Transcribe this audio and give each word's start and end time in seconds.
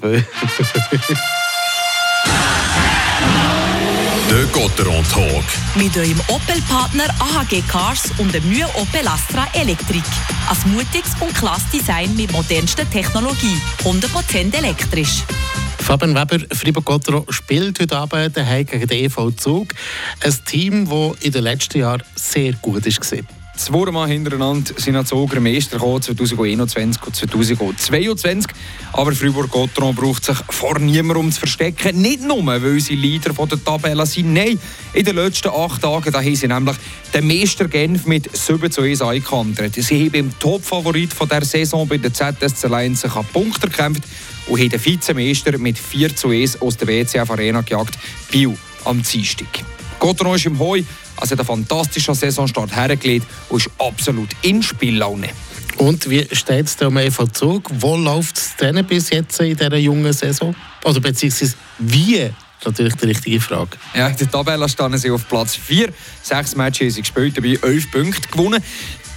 Der 4.30 4.44
Gotteron 4.52 5.04
Talk. 5.12 5.44
Mit 5.74 5.96
eurem 5.96 6.20
Opel-Partner 6.28 7.04
AHG 7.18 7.62
Cars 7.68 8.10
und 8.18 8.32
dem 8.32 8.48
neuen 8.48 8.70
Opel 8.76 9.06
Astra 9.06 9.48
Elektrik. 9.54 10.04
Ein 10.48 10.72
mutiges 10.72 11.12
und 11.20 11.34
klasse 11.34 11.64
Design 11.72 12.14
mit 12.16 12.32
modernster 12.32 12.88
Technologie. 12.88 13.60
100% 13.84 14.56
elektrisch. 14.56 15.24
Fabian 15.78 16.14
Weber, 16.14 16.38
Fribourg-Gottero 16.54 17.26
spielt 17.30 17.80
heute 17.80 17.96
Abend 17.96 18.36
daheim 18.36 18.66
gegen 18.66 18.86
den 18.86 19.04
EV 19.04 19.32
Zug. 19.36 19.74
Ein 20.22 20.34
Team, 20.44 20.88
das 20.88 21.24
in 21.24 21.32
den 21.32 21.42
letzten 21.42 21.80
Jahren 21.80 22.02
sehr 22.14 22.52
gut 22.54 22.86
war. 22.86 23.39
Zweimal 23.60 24.08
hintereinander 24.08 24.72
sind 24.74 24.96
die 24.96 25.04
Zoger 25.04 25.38
Meister 25.38 25.76
gekommen, 25.76 26.00
2021 26.00 27.02
und 27.06 27.14
2022. 27.14 28.50
Aber 28.94 29.12
Fribourg-Gotteron 29.12 29.94
braucht 29.94 30.24
sich 30.24 30.38
vor 30.48 30.78
niemandem 30.78 31.26
um 31.26 31.30
zu 31.30 31.40
verstecken. 31.40 32.00
Nicht 32.00 32.22
nur, 32.22 32.46
weil 32.46 32.80
sie 32.80 32.94
Leader 32.94 33.34
der 33.34 33.62
Tabelle 33.62 34.06
sind. 34.06 34.32
Nein, 34.32 34.58
in 34.94 35.04
den 35.04 35.14
letzten 35.14 35.50
acht 35.50 35.82
Tagen 35.82 36.14
haben 36.14 36.34
sie 36.34 36.48
nämlich 36.48 36.76
den 37.12 37.26
Meister 37.26 37.68
Genf 37.68 38.06
mit 38.06 38.34
7 38.34 38.70
zu 38.70 38.80
1 38.80 39.02
eingekantert. 39.02 39.74
Sie 39.74 40.06
haben 40.06 40.14
im 40.14 40.38
Topfavorit 40.38 41.10
der 41.30 41.44
Saison 41.44 41.86
bei 41.86 41.98
der 41.98 42.14
ZSC 42.14 42.66
Lions 42.66 43.06
Punkte 43.30 43.68
gekämpft 43.68 44.04
und 44.46 44.58
haben 44.58 44.70
den 44.70 44.82
Vizemeister 44.82 45.58
mit 45.58 45.78
4 45.78 46.16
zu 46.16 46.30
1 46.30 46.62
aus 46.62 46.78
der 46.78 46.88
WCF 46.88 47.30
Arena 47.30 47.60
gejagt, 47.60 47.98
Biel 48.30 48.56
am 48.86 49.02
Dienstag. 49.02 49.69
Gotteron 50.00 50.34
ist 50.34 50.46
im 50.46 50.58
Heu, 50.58 50.82
also 51.16 51.36
einen 51.36 51.44
fantastischen 51.44 52.14
Saisonstart 52.14 52.74
hergelegt 52.74 53.26
und 53.48 53.58
ist 53.64 53.70
absolut 53.78 54.30
in 54.42 54.62
Spiellaune. 54.62 55.28
Und 55.76 56.10
wie 56.10 56.26
steht 56.32 56.66
es 56.66 56.76
um 56.82 56.96
EV 56.96 57.26
Zug? 57.32 57.70
Wo 57.78 57.96
läuft 57.96 58.36
es 58.36 58.56
denn 58.56 58.84
bis 58.84 59.10
jetzt 59.10 59.40
in 59.40 59.56
dieser 59.56 59.76
jungen 59.76 60.12
Saison? 60.12 60.54
Oder 60.84 61.00
beziehungsweise 61.00 61.54
wie? 61.78 62.30
Natürlich 62.64 62.94
die 62.96 63.06
richtige 63.06 63.40
Frage. 63.40 63.78
Ja, 63.94 64.08
in 64.08 64.16
der 64.16 64.30
Tabelle 64.30 64.68
standen 64.68 64.98
sie 64.98 65.10
auf 65.10 65.26
Platz 65.26 65.56
4. 65.56 65.88
Sechs 66.22 66.54
Matches 66.56 66.80
haben 66.80 66.90
sie 66.90 67.00
gespielt, 67.00 67.36
dabei 67.36 67.58
11 67.62 67.90
Punkte 67.90 68.28
gewonnen. 68.28 68.62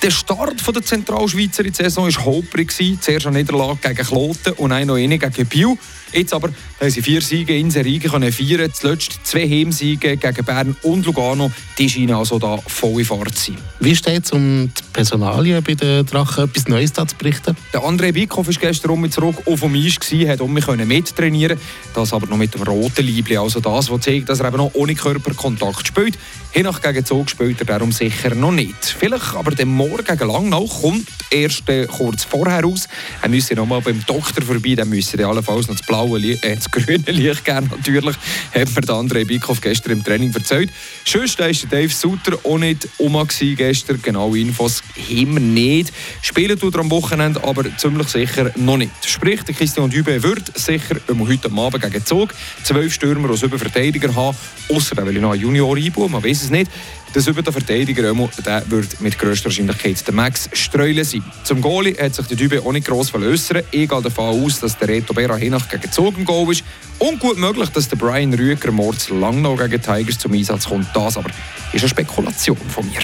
Der 0.00 0.12
Start 0.12 0.62
der 0.64 0.82
Zentralschweizer 0.82 1.64
Saison 1.72 2.04
war 2.04 2.24
holprig. 2.24 2.72
Zuerst 3.00 3.26
eine 3.26 3.38
Niederlage 3.38 3.78
gegen 3.82 4.06
Kloten 4.06 4.52
und 4.52 4.70
eine 4.70 4.86
noch 4.86 4.94
eine 4.94 5.18
gegen 5.18 5.46
Biel. 5.46 5.76
Jetzt 6.12 6.32
aber 6.32 6.50
haben 6.80 6.90
sie 6.90 7.02
vier 7.02 7.20
Siege 7.20 7.58
in 7.58 7.70
Serie 7.70 7.98
können 7.98 8.32
feiern. 8.32 8.72
Zuletzt 8.72 9.18
zwei 9.24 9.46
Heimsiege 9.46 10.16
gegen 10.16 10.44
Bern 10.44 10.76
und 10.84 11.04
Lugano. 11.04 11.50
Die 11.76 11.90
scheinen 11.90 12.14
also 12.14 12.38
da 12.38 12.58
voll 12.66 13.00
in 13.00 13.04
Fahrt 13.04 13.34
zu 13.34 13.52
sein. 13.52 13.60
Wie 13.80 13.94
steht 13.94 14.24
es 14.24 14.32
um 14.32 14.72
die 14.72 14.82
Personalien 14.92 15.62
bei 15.62 15.74
den 15.74 16.06
Drachen? 16.06 16.44
Etwas 16.44 16.68
Neues 16.68 16.92
da 16.92 17.06
zu 17.06 17.16
berichten? 17.16 17.56
Der 17.74 17.82
André 17.82 18.12
Bickhoff 18.12 18.46
war 18.46 18.54
gestern 18.54 18.92
um 18.92 19.00
mich 19.02 19.10
zurück 19.10 19.36
auf 19.44 19.60
dem 19.60 19.74
Eis, 19.74 19.98
hat 20.28 20.40
um 20.40 20.54
mich 20.54 20.66
mittrainieren 20.66 21.58
Das 21.92 22.12
aber 22.12 22.26
noch 22.26 22.38
mit 22.38 22.54
dem 22.54 22.62
roten 22.62 23.04
Liebling. 23.04 23.38
Also 23.38 23.60
das, 23.60 23.90
was 23.90 24.00
zeigt, 24.00 24.28
dass 24.28 24.40
er 24.40 24.46
eben 24.48 24.58
noch 24.58 24.70
ohne 24.74 24.94
Körperkontakt 24.94 25.88
spielt. 25.88 26.16
Hinach 26.52 26.80
gegen 26.80 27.04
Zug 27.04 27.28
spielt 27.28 27.60
er 27.60 27.66
darum 27.66 27.92
sicher 27.92 28.34
noch 28.34 28.52
nicht. 28.52 28.96
Vielleicht 28.98 29.34
aber 29.34 29.52
Morgen 29.66 29.87
gegen 29.96 30.28
Langnau 30.28 30.66
kommt 30.66 31.08
erst 31.30 31.68
äh, 31.68 31.86
kurz 31.86 32.24
vorher 32.24 32.62
raus. 32.62 32.88
Er 33.22 33.28
müsse 33.28 33.54
noch 33.54 33.66
mal 33.66 33.80
beim 33.80 34.04
Doktor 34.06 34.42
vorbei, 34.42 34.74
dann 34.74 34.88
müsste 34.88 35.18
er 35.18 35.28
allenfalls 35.28 35.68
noch 35.68 35.76
das 35.76 35.86
blaue, 35.86 36.20
äh, 36.20 36.56
das 36.56 36.70
grüne 36.70 37.10
Licht 37.10 37.44
geben. 37.44 37.70
Natürlich 37.70 38.16
hat 38.54 38.74
mir 38.74 38.80
der 38.80 38.94
André 38.94 39.26
Bickhoff 39.26 39.60
gestern 39.60 39.92
im 39.92 40.04
Training 40.04 40.32
erzählt. 40.34 40.70
Sonst 41.04 41.38
war 41.38 41.48
Dave 41.70 41.88
Sutter 41.88 42.38
auch 42.44 42.58
nicht 42.58 42.88
um 42.98 43.16
gestern. 43.56 44.00
Genau 44.02 44.34
Infos 44.34 44.82
wir 45.08 45.40
nicht. 45.40 45.92
Spielen 46.22 46.58
tut 46.58 46.74
er 46.74 46.80
am 46.80 46.90
Wochenende, 46.90 47.42
aber 47.44 47.64
ziemlich 47.76 48.08
sicher 48.08 48.52
noch 48.56 48.76
nicht. 48.76 48.92
Sprich, 49.04 49.42
der 49.42 49.54
Christian 49.54 49.90
Dübe 49.90 50.22
wird 50.22 50.56
sicher 50.58 50.96
heute 51.08 51.50
Abend 51.52 51.82
gegen 51.82 52.04
Zug 52.04 52.34
zwölf 52.62 52.92
Stürmer 52.92 53.30
aus 53.30 53.42
über 53.42 53.58
Verteidiger 53.58 54.14
haben. 54.14 54.36
Außer 54.68 54.98
er 54.98 55.06
will 55.06 55.20
noch 55.20 55.32
einen 55.32 55.42
Junior 55.42 55.76
einbauen, 55.76 56.12
man 56.12 56.22
weiß 56.22 56.42
es 56.42 56.50
nicht. 56.50 56.70
Der 57.14 57.22
siebte 57.22 57.50
Verteidiger 57.50 58.02
der 58.02 58.62
wird 58.70 59.00
mit 59.00 59.18
grösster 59.18 59.46
Wahrscheinlichkeit 59.46 60.06
der 60.06 60.14
Max 60.14 60.50
Streulen 60.52 61.04
sein. 61.04 61.24
Zum 61.42 61.62
Goalie 61.62 61.96
hat 61.98 62.14
sich 62.14 62.26
der 62.26 62.36
Dübe 62.36 62.60
auch 62.60 62.72
nicht 62.72 62.86
gross 62.86 63.08
verlösern. 63.08 63.62
Ich 63.70 63.88
gehe 63.88 64.02
davon 64.02 64.44
aus, 64.44 64.60
dass 64.60 64.76
der 64.76 64.88
Reto 64.88 65.14
Bera 65.14 65.36
Hinach 65.36 65.68
gegen 65.68 65.90
Zug 65.90 66.18
im 66.18 66.24
Goal 66.24 66.52
ist. 66.52 66.64
Und 66.98 67.18
gut 67.18 67.38
möglich, 67.38 67.70
dass 67.70 67.88
der 67.88 67.96
Brian 67.96 68.34
Rüger 68.34 68.70
morgens 68.72 69.08
lang 69.08 69.40
noch 69.40 69.56
gegen 69.56 69.80
Tigers 69.80 70.18
zum 70.18 70.34
Einsatz 70.34 70.66
kommt. 70.66 70.88
Das 70.94 71.16
aber 71.16 71.30
ist 71.72 71.82
eine 71.82 71.88
Spekulation 71.88 72.58
von 72.68 72.86
mir. 72.86 73.00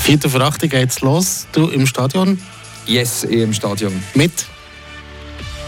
Vierte 0.00 0.28
vor 0.28 0.42
acht 0.42 0.60
geht's 0.60 1.00
los. 1.00 1.46
Du 1.52 1.68
im 1.68 1.86
Stadion? 1.86 2.38
Yes, 2.86 3.24
ich 3.24 3.40
im 3.40 3.54
Stadion. 3.54 4.02
Mit? 4.14 4.46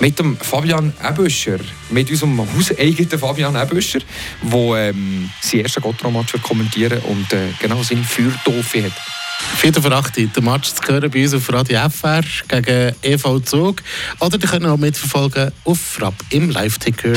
Mit 0.01 0.19
dem 0.19 0.37
Fabian 0.37 0.93
Ebüscher, 1.03 1.59
mit 1.91 2.11
unserem 2.11 2.41
hauseigenen 2.55 3.19
Fabian 3.19 3.57
Ebüscher, 3.57 4.01
der 4.43 4.89
ähm, 4.89 5.31
sein 5.41 5.61
erstes 5.61 5.83
Gottra-Match 5.83 6.35
kommentieren 6.43 7.01
und 7.03 7.33
äh, 7.33 7.49
genau 7.61 7.83
seine 7.83 8.05
Feuertaufe 8.05 8.85
hat. 8.85 8.93
4. 9.57 9.75
vor 9.75 9.93
8. 9.93 10.17
Der 10.17 10.43
Match 10.43 10.73
zu 10.73 10.83
hören 10.87 11.11
bei 11.11 11.23
uns 11.23 11.35
auf 11.35 11.53
Radio 11.53 11.89
FR 11.89 12.23
gegen 12.49 12.95
EV 13.03 13.41
Zug. 13.41 13.83
Oder 14.21 14.39
ihr 14.41 14.49
könnt 14.49 14.67
auch 14.67 14.77
mitverfolgen 14.77 15.53
auf 15.65 15.79
Frapp 15.79 16.15
im 16.31 16.51
Live-Ticker. 16.51 17.13